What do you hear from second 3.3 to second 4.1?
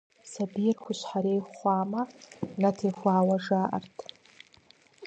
жаӀэрт.